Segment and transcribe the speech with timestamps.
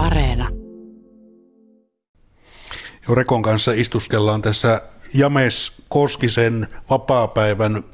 [0.00, 0.48] Areena.
[3.08, 4.82] Jo Rekon kanssa istuskellaan tässä
[5.14, 7.84] James Koskisen vapaapäivän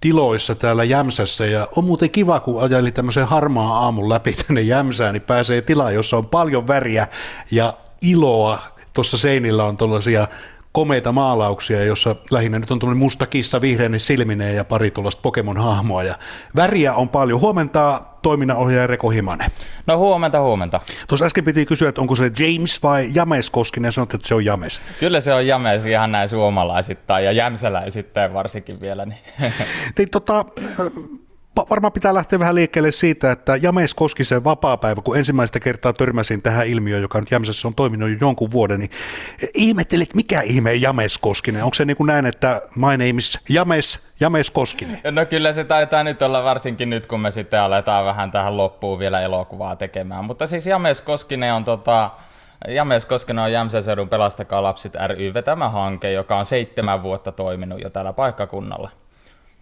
[0.00, 5.12] tiloissa täällä Jämsässä ja on muuten kiva, kun ajeli tämmöisen harmaa aamun läpi tänne Jämsään,
[5.12, 7.08] niin pääsee tilaan, jossa on paljon väriä
[7.50, 7.72] ja
[8.02, 8.62] iloa.
[8.92, 10.28] Tuossa seinillä on tuollaisia
[10.72, 16.02] komeita maalauksia, jossa lähinnä nyt on tuommoinen musta kissa vihreänne silmineen ja pari tuollaista Pokemon-hahmoa.
[16.02, 16.14] Ja
[16.56, 17.40] väriä on paljon.
[17.40, 19.50] Huomenta toiminnanohjaaja Reko Himanen.
[19.86, 20.80] No huomenta, huomenta.
[21.08, 24.34] Tuossa äsken piti kysyä, että onko se James vai James Koskinen, ja sanot, että se
[24.34, 24.80] on James.
[25.00, 29.06] Kyllä se on James ihan näin suomalaisittain ja jämsäläisittain varsinkin vielä.
[29.06, 29.20] Niin.
[29.98, 30.44] niin tota,
[31.56, 36.66] varmaan pitää lähteä vähän liikkeelle siitä, että James Koskisen vapaa-päivä, kun ensimmäistä kertaa törmäsin tähän
[36.66, 38.90] ilmiöön, joka nyt Jämsässä on toiminut jo jonkun vuoden, niin
[39.54, 41.64] ihmettelit, mikä ihme James Koskinen?
[41.64, 45.00] Onko se niin kuin näin, että my name is James, James Koskinen?
[45.10, 48.98] No kyllä se taitaa nyt olla varsinkin nyt, kun me sitten aletaan vähän tähän loppuun
[48.98, 50.24] vielä elokuvaa tekemään.
[50.24, 52.10] Mutta siis James Koskinen on tota,
[52.68, 57.80] James Koskinen on Jämsän seudun Pelastakaa lapset ry vetämä hanke, joka on seitsemän vuotta toiminut
[57.80, 58.90] jo täällä paikkakunnalla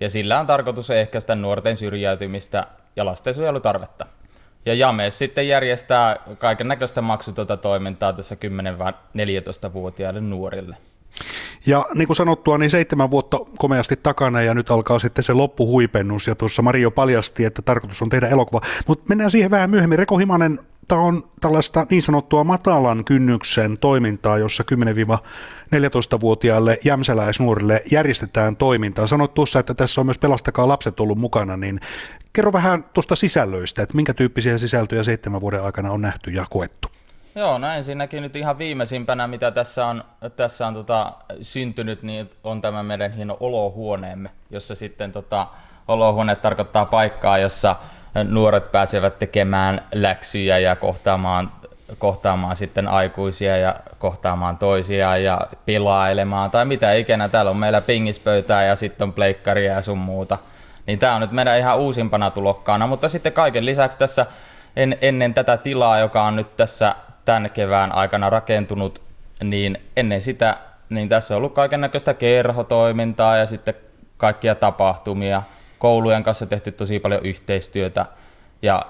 [0.00, 4.06] ja sillä on tarkoitus ehkäistä nuorten syrjäytymistä ja lastensuojelutarvetta.
[4.66, 10.76] Ja James sitten järjestää kaiken näköistä maksutonta toimintaa tässä 10-14-vuotiaille nuorille.
[11.66, 16.26] Ja niin kuin sanottua, niin seitsemän vuotta komeasti takana ja nyt alkaa sitten se loppuhuipennus
[16.26, 18.60] ja tuossa Mario paljasti, että tarkoitus on tehdä elokuva.
[18.86, 19.98] Mutta mennään siihen vähän myöhemmin.
[19.98, 20.58] Reko Himanen,
[20.90, 29.06] tämä on tällaista niin sanottua matalan kynnyksen toimintaa, jossa 10-14-vuotiaille jämsäläisnuorille järjestetään toimintaa.
[29.06, 31.80] Sanoit tuossa, että tässä on myös Pelastakaa lapset ollut mukana, niin
[32.32, 36.88] kerro vähän tuosta sisällöistä, että minkä tyyppisiä sisältöjä seitsemän vuoden aikana on nähty ja koettu.
[37.34, 40.04] Joo, no ensinnäkin nyt ihan viimeisimpänä, mitä tässä on,
[40.36, 45.46] tässä on tota, syntynyt, niin on tämä meidän hieno olohuoneemme, jossa sitten tota,
[45.88, 47.76] olohuone tarkoittaa paikkaa, jossa
[48.24, 51.52] nuoret pääsevät tekemään läksyjä ja kohtaamaan,
[51.98, 57.28] kohtaamaan sitten aikuisia ja kohtaamaan toisiaan ja pilailemaan tai mitä ikinä.
[57.28, 60.38] Täällä on meillä pingispöytää ja sitten on pleikkaria ja sun muuta.
[60.86, 64.26] Niin tämä on nyt meidän ihan uusimpana tulokkaana, mutta sitten kaiken lisäksi tässä
[64.76, 69.02] en, ennen tätä tilaa, joka on nyt tässä tämän kevään aikana rakentunut,
[69.42, 70.56] niin ennen sitä
[70.90, 73.74] niin tässä on ollut kaiken näköistä kerhotoimintaa ja sitten
[74.16, 75.42] kaikkia tapahtumia.
[75.80, 78.06] Koulujen kanssa tehty tosi paljon yhteistyötä
[78.62, 78.86] ja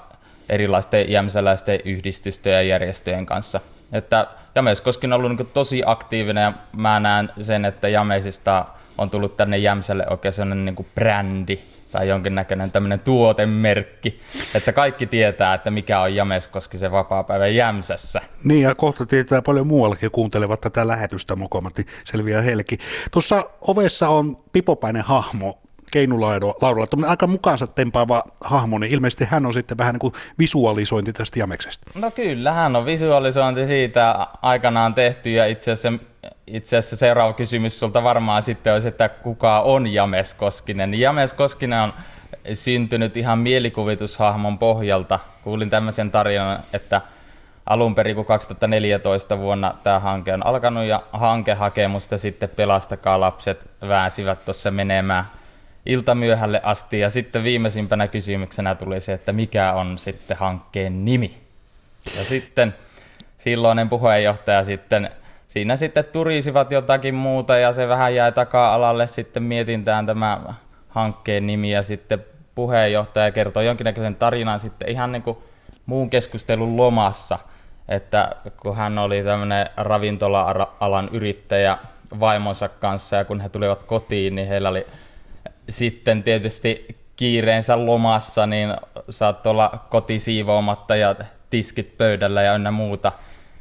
[0.49, 3.61] erilaisten jämsäläisten yhdistysten ja järjestöjen kanssa.
[3.93, 8.65] Että Jameskoski on ollut niin tosi aktiivinen ja mä näen sen, että Jameisista
[8.99, 11.59] on tullut tänne Jämsälle oikein sellainen niin brändi
[11.93, 14.21] tai jonkinnäköinen tämmöinen tuotemerkki,
[14.55, 18.21] että kaikki tietää, että mikä on Jameskoskisen vapaa-päivä Jämsässä.
[18.45, 22.79] Niin ja kohta tietää paljon muuallakin kuuntelevat tätä lähetystä mokomatti selviää helki.
[23.11, 25.59] Tuossa ovessa on pipopäinen hahmo,
[25.91, 31.13] keinulaudalla, tämmöinen aika mukaansa tempaava hahmo, niin ilmeisesti hän on sitten vähän niin kuin visualisointi
[31.13, 31.91] tästä Jameksesta.
[31.95, 36.05] No kyllä, hän on visualisointi siitä aikanaan tehty ja itse asiassa,
[36.47, 40.95] itse asiassa seuraava kysymys sulta varmaan sitten olisi, että kuka on James Koskinen.
[40.95, 41.93] James Koskinen on
[42.55, 45.19] syntynyt ihan mielikuvitushahmon pohjalta.
[45.45, 47.01] Kuulin tämmöisen tarinan, että
[47.67, 54.45] alun perin kun 2014 vuonna tämä hanke on alkanut ja hankehakemusta sitten Pelastakaa lapset vääsivät
[54.45, 55.25] tuossa menemään–
[55.87, 61.41] iltamyöhälle asti ja sitten viimeisimpänä kysymyksenä tuli se, että mikä on sitten hankkeen nimi.
[62.19, 62.75] Ja sitten
[63.39, 65.11] silloinen puheenjohtaja sitten,
[65.49, 70.41] siinä sitten turisivat jotakin muuta ja se vähän jäi taka-alalle sitten mietintään tämä
[70.89, 72.25] hankkeen nimi ja sitten
[72.55, 75.39] puheenjohtaja kertoi jonkinnäköisen tarinan sitten ihan niin kuin
[75.87, 77.39] muun keskustelun lomassa,
[77.89, 81.79] että kun hän oli tämmöinen ravintola-alan yrittäjä
[82.21, 84.87] vaimonsa kanssa ja kun he tulivat kotiin, niin heillä oli
[85.69, 88.77] sitten tietysti kiireensä lomassa, niin
[89.11, 91.15] saat olla kotisiivoomatta ja
[91.51, 93.13] tiskit pöydällä ja ynnä muuta.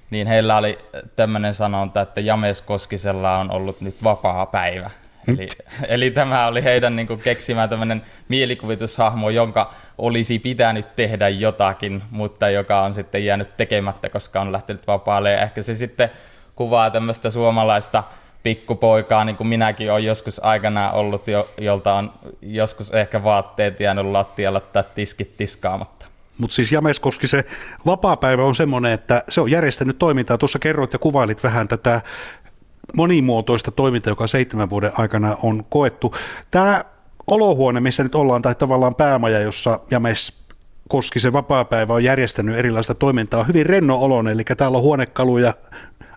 [0.10, 0.80] Niin heillä oli
[1.16, 4.90] tämmöinen sanonta, että James Koskisella on ollut nyt vapaa päivä.
[5.28, 5.48] Eli,
[5.96, 12.50] eli tämä oli heidän niin kuin, keksimä tämmöinen mielikuvitushahmo, jonka olisi pitänyt tehdä jotakin, mutta
[12.50, 15.32] joka on sitten jäänyt tekemättä, koska on lähtenyt vapaalle.
[15.32, 16.12] Ja ehkä se sitten
[16.56, 18.04] kuvaa tämmöistä suomalaista
[18.44, 24.06] pikkupoikaa, niin kuin minäkin olen joskus aikana ollut, jo, jolta on joskus ehkä vaatteet jäänyt
[24.06, 26.06] lattialle tai tiskit tiskaamatta.
[26.38, 27.46] Mutta siis Jameskoski, se
[27.86, 30.38] vapaa-päivä on semmoinen, että se on järjestänyt toimintaa.
[30.38, 32.02] Tuossa kerroit ja kuvailit vähän tätä
[32.96, 36.16] monimuotoista toimintaa, joka seitsemän vuoden aikana on koettu.
[36.52, 36.86] Tämä
[37.28, 40.40] olohuone, missä nyt ollaan, tai tavallaan päämaja, jossa James
[40.90, 45.54] Koskisen vapaa-päivä on järjestänyt erilaista toimintaa, on hyvin renno oloinen, eli täällä on huonekaluja,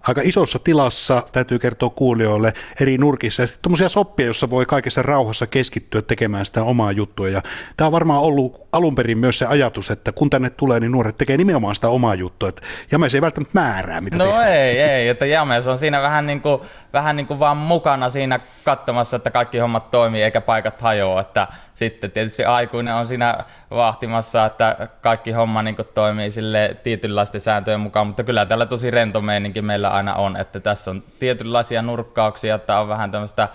[0.09, 3.43] aika isossa tilassa, täytyy kertoa kuulijoille, eri nurkissa.
[3.43, 7.29] Ja sitten tuommoisia soppia, jossa voi kaikessa rauhassa keskittyä tekemään sitä omaa juttua.
[7.29, 7.43] Ja
[7.77, 11.19] tämä on varmaan ollut alun perin myös se ajatus, että kun tänne tulee, niin nuoret
[11.19, 12.49] tekee nimenomaan sitä omaa juttua.
[12.49, 12.63] Että
[12.93, 14.49] James ei välttämättä määrää, mitä No tehdään.
[14.53, 16.61] ei, ei, että James on siinä vähän niin kuin,
[16.93, 21.21] vähän niin kuin vaan mukana siinä katsomassa, että kaikki hommat toimii eikä paikat hajoa.
[21.21, 23.39] Että sitten tietysti aikuinen on siinä
[23.71, 29.21] vahtimassa, että kaikki homma niin toimii sille tietynlaisten sääntöjen mukaan, mutta kyllä täällä tosi rento
[29.21, 33.49] meininki meillä aina on, että tässä on tietynlaisia nurkkauksia, että on vähän tämmöistä,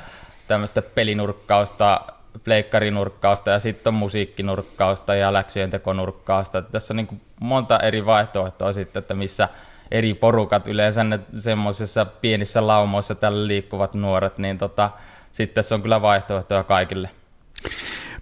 [0.47, 2.01] tämmöistä pelinurkkausta,
[2.43, 6.57] pleikkarinurkkausta ja sitten on musiikkinurkkausta ja läksyjen tekonurkkausta.
[6.57, 9.49] Että tässä on niin monta eri vaihtoehtoa sitten, että missä
[9.91, 14.89] eri porukat yleensä ne semmoisissa pienissä laumoissa tällä liikkuvat nuoret, niin tota,
[15.31, 17.09] sitten tässä on kyllä vaihtoehtoja kaikille.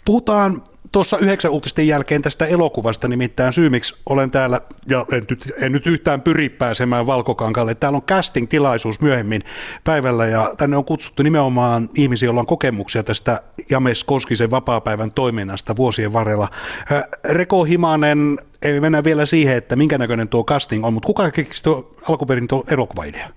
[0.06, 0.64] Puhutaan
[0.96, 5.72] tuossa yhdeksän uutisten jälkeen tästä elokuvasta, nimittäin syy, miksi olen täällä, ja en nyt, en
[5.72, 7.76] nyt yhtään pyri pääsemään Valkokankalle.
[7.76, 9.42] Täällä on casting-tilaisuus myöhemmin
[9.84, 15.76] päivällä, ja tänne on kutsuttu nimenomaan ihmisiä, joilla on kokemuksia tästä James Koskisen vapaapäivän toiminnasta
[15.76, 16.48] vuosien varrella.
[16.92, 21.32] Äh, Reko Himanen, ei mennä vielä siihen, että minkä näköinen tuo casting on, mutta kuka
[21.32, 23.30] keksi tuo alkuperin tuo elokuvaidea?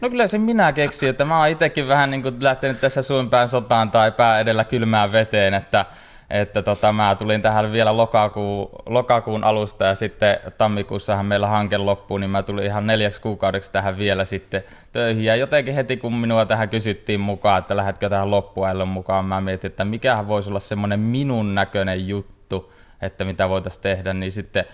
[0.00, 3.48] No kyllä se minä keksin, että mä oon itsekin vähän niin kuin lähtenyt tässä suinpään
[3.48, 5.86] sotaan tai pää edellä kylmään veteen, että
[6.30, 12.18] että tota, mä tulin tähän vielä lokakuun, lokakuun alusta ja sitten tammikuussahan meillä hanke loppuu,
[12.18, 15.24] niin mä tulin ihan neljäksi kuukaudeksi tähän vielä sitten töihin.
[15.24, 19.70] Ja jotenkin heti kun minua tähän kysyttiin mukaan, että lähdetkö tähän loppuajalle mukaan, mä mietin,
[19.70, 22.72] että mikähän voisi olla semmoinen minun näköinen juttu,
[23.02, 24.64] että mitä voitaisiin tehdä, niin sitten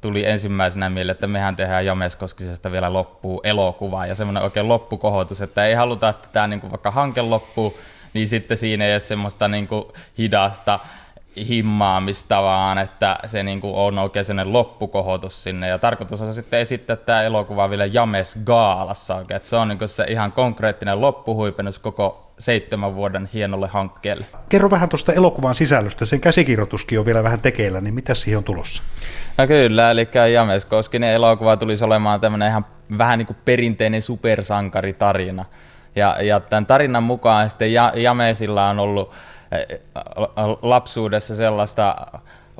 [0.00, 5.42] tuli ensimmäisenä mieleen, että mehän tehdään James Koskisesta vielä loppuu elokuva ja semmoinen oikein loppukohotus,
[5.42, 7.78] että ei haluta, että tämä niin vaikka hanke loppuu,
[8.14, 9.84] niin sitten siinä ei ole semmoista niin kuin
[10.18, 10.78] hidasta
[11.36, 15.68] himmaamista, vaan että se niin kuin on oikein sellainen loppukohotus sinne.
[15.68, 19.36] Ja tarkoitus on sitten esittää tämä elokuva vielä James Gaalassa oikein.
[19.36, 24.24] Että se on niin kuin se ihan konkreettinen loppuhuipennus koko seitsemän vuoden hienolle hankkeelle.
[24.48, 26.04] Kerro vähän tuosta elokuvan sisällöstä.
[26.04, 28.82] Sen käsikirjoituskin on vielä vähän tekeillä, niin mitä siihen on tulossa?
[29.38, 32.66] No kyllä, eli James Koskinen elokuva tulisi olemaan tämmöinen ihan
[32.98, 35.44] vähän niin kuin perinteinen supersankaritarina.
[35.96, 39.12] Ja, ja tämän tarinan mukaan sitten Jamesilla on ollut
[40.62, 41.96] lapsuudessa sellaista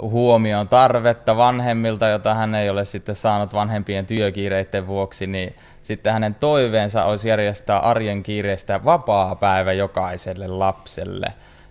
[0.00, 6.34] huomion tarvetta vanhemmilta, jota hän ei ole sitten saanut vanhempien työkiireiden vuoksi, niin sitten hänen
[6.34, 11.26] toiveensa olisi järjestää arjen kiireistä vapaa päivä jokaiselle lapselle,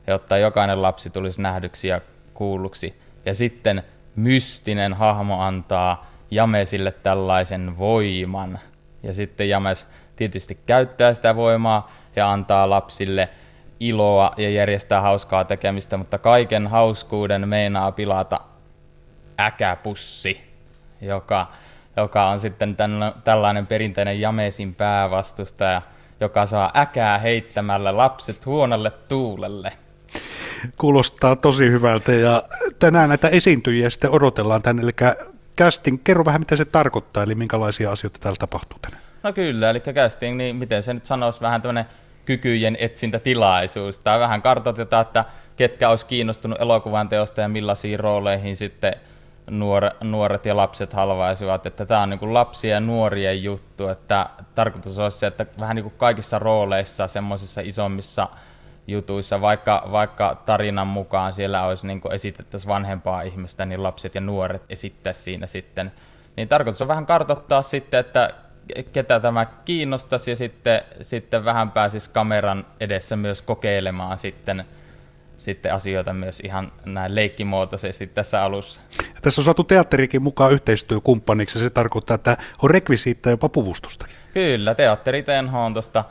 [0.07, 2.01] jotta jokainen lapsi tulisi nähdyksi ja
[2.33, 2.99] kuulluksi.
[3.25, 3.83] Ja sitten
[4.15, 8.59] mystinen hahmo antaa Jamesille tällaisen voiman.
[9.03, 13.29] Ja sitten James tietysti käyttää sitä voimaa ja antaa lapsille–
[13.81, 18.39] iloa ja järjestää hauskaa tekemistä, mutta kaiken hauskuuden meinaa pilata
[19.39, 20.41] äkäpussi,
[21.01, 21.47] joka,
[21.97, 25.81] joka on sitten tämän, tällainen perinteinen Jamesin päävastustaja,
[26.19, 29.71] joka saa äkää heittämällä lapset huonolle tuulelle.
[30.77, 32.43] Kuulostaa tosi hyvältä ja
[32.79, 34.91] tänään näitä esiintyjiä sitten odotellaan tänne, eli
[35.57, 39.03] casting, kerro vähän mitä se tarkoittaa, eli minkälaisia asioita täällä tapahtuu tänään.
[39.23, 41.85] No kyllä, eli casting, niin miten se nyt sanoisi, vähän tämmöinen
[42.25, 43.99] kykyjen etsintätilaisuus.
[43.99, 45.25] Tai vähän kartoitetaan, että
[45.55, 48.93] ketkä olisi kiinnostunut elokuvan teosta ja millaisiin rooleihin sitten
[49.49, 51.65] nuor, nuoret ja lapset halvaisivat.
[51.65, 53.87] Että tämä on niin kuin lapsia ja nuorien juttu.
[53.87, 58.27] Että tarkoitus olisi se, että vähän niin kuin kaikissa rooleissa, semmoisissa isommissa
[58.87, 64.61] jutuissa, vaikka, vaikka tarinan mukaan siellä olisi niin esitettäisiin vanhempaa ihmistä, niin lapset ja nuoret
[64.69, 65.91] esittäisi siinä sitten.
[66.37, 68.29] Niin tarkoitus on vähän kartoittaa sitten, että
[68.93, 74.65] ketä tämä kiinnostaisi ja sitten, sitten vähän pääsisi kameran edessä myös kokeilemaan sitten,
[75.37, 78.81] sitten asioita myös ihan näin leikkimuotoisesti tässä alussa.
[79.15, 84.07] Ja tässä on saatu teatterikin mukaan yhteistyökumppaniksi ja se tarkoittaa, että on rekvisiittä jopa puvustusta.
[84.33, 86.03] Kyllä, teatteri TNH on tuosta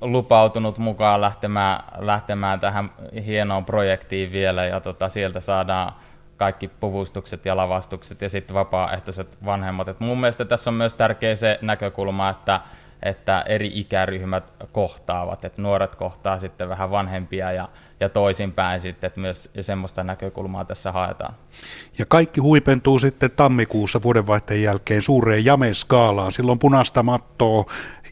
[0.00, 2.90] lupautunut mukaan lähtemään, lähtemään tähän
[3.26, 5.92] hienoon projektiin vielä ja tota, sieltä saadaan
[6.36, 9.88] kaikki puvustukset ja lavastukset ja sitten vapaaehtoiset vanhemmat.
[9.88, 12.60] Et mun mielestä tässä on myös tärkeä se näkökulma, että,
[13.02, 17.68] että eri ikäryhmät kohtaavat, että nuoret kohtaa sitten vähän vanhempia ja,
[18.00, 21.34] ja toisinpäin sitten, että myös semmoista näkökulmaa tässä haetaan.
[21.98, 26.32] Ja kaikki huipentuu sitten tammikuussa vuodenvaihteen jälkeen suureen jame-skaalaan.
[26.32, 27.64] Silloin punaista mattoa,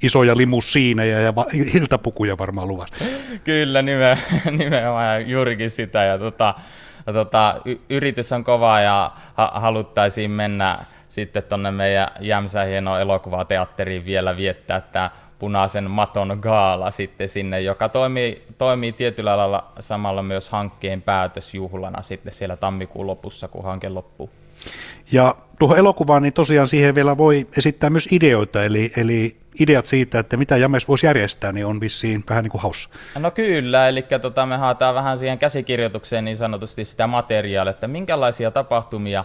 [0.03, 1.33] isoja limusiineja ja
[1.75, 3.05] iltapukuja varmaan luvassa.
[3.45, 3.83] Kyllä,
[4.51, 6.05] nimenomaan juurikin sitä.
[6.05, 6.55] Ja tota,
[7.13, 10.79] tota, y- yritys on kova ja ha- haluttaisiin mennä
[11.09, 17.89] sitten tuonne meidän Jämsä hienoa elokuvateatteriin vielä viettää tämä punaisen maton gaala sitten sinne, joka
[17.89, 24.31] toimii, toimii tietyllä lailla samalla myös hankkeen päätösjuhlana sitten siellä tammikuun lopussa, kun hanke loppuu.
[25.13, 30.19] Ja tuohon elokuvaan, niin tosiaan siihen vielä voi esittää myös ideoita, eli, eli ideat siitä,
[30.19, 32.89] että mitä James voisi järjestää, niin on vissiin vähän niin kuin haussa.
[33.19, 38.51] No kyllä, eli tota, me haetaan vähän siihen käsikirjoitukseen niin sanotusti sitä materiaalia, että minkälaisia
[38.51, 39.25] tapahtumia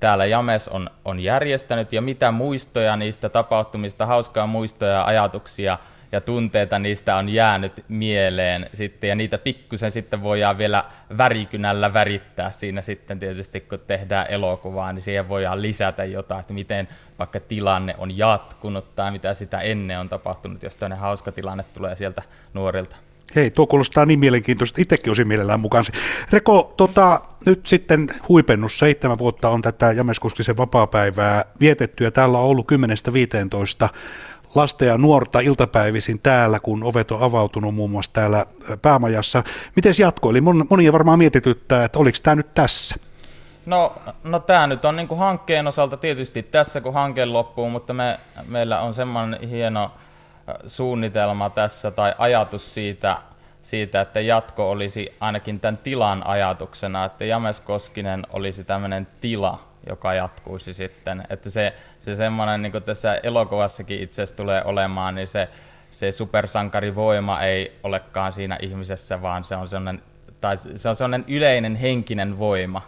[0.00, 5.78] täällä James on, on järjestänyt ja mitä muistoja niistä tapahtumista, hauskaa muistoja ja ajatuksia
[6.12, 10.84] ja tunteita niistä on jäänyt mieleen sitten, ja niitä pikkusen sitten voidaan vielä
[11.18, 16.88] värikynällä värittää siinä sitten tietysti, kun tehdään elokuvaa, niin siihen voidaan lisätä jotain, että miten
[17.18, 21.96] vaikka tilanne on jatkunut tai mitä sitä ennen on tapahtunut, jos toinen hauska tilanne tulee
[21.96, 22.22] sieltä
[22.54, 22.96] nuorilta.
[23.36, 24.80] Hei, tuo kuulostaa niin mielenkiintoista.
[24.80, 25.84] Itsekin olisin mielellään mukaan.
[26.32, 32.44] Reko, tota, nyt sitten huipennus seitsemän vuotta on tätä Jameskuskisen vapaapäivää vietetty ja täällä on
[32.44, 33.88] ollut 10-15
[34.54, 38.46] lasta ja nuorta iltapäivisin täällä, kun ovet on avautunut muun muassa täällä
[38.82, 39.42] päämajassa.
[39.76, 40.30] Miten jatko?
[40.30, 42.96] Eli monia varmaan mietityttää, että oliko tämä nyt tässä?
[43.66, 43.92] No,
[44.24, 48.80] no tämä nyt on niin hankkeen osalta tietysti tässä, kun hanke loppuu, mutta me, meillä
[48.80, 49.90] on semmoinen hieno
[50.66, 53.16] suunnitelma tässä tai ajatus siitä,
[53.62, 60.14] siitä, että jatko olisi ainakin tämän tilan ajatuksena, että James Koskinen olisi tämmöinen tila, joka
[60.14, 61.24] jatkuisi sitten.
[61.30, 65.48] Että se, se semmoinen, niin kuin tässä elokuvassakin itse asiassa tulee olemaan, niin se,
[65.90, 70.02] se supersankarivoima ei olekaan siinä ihmisessä, vaan se on sellainen,
[70.40, 72.82] tai se on sellainen yleinen henkinen voima,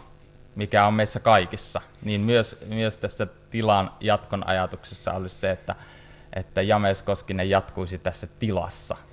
[0.55, 1.81] mikä on meissä kaikissa.
[2.03, 5.75] Niin myös, myös tässä tilan jatkon ajatuksessa olisi se, että,
[6.33, 8.97] että James Koskinen jatkuisi tässä tilassa–